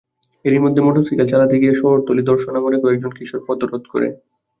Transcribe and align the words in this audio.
এরই 0.45 0.59
মধ্যে 0.59 0.81
মোটরসাইকেল 0.81 1.27
চালাতে 1.31 1.55
গিয়ে 1.61 1.79
শহরতলি 1.81 2.21
দর্শনা 2.31 2.59
মোড়ে 2.61 2.77
কয়েকজন 2.83 3.11
কিশোর 3.17 3.41
পথরোধ 3.47 3.83
করে। 3.93 4.07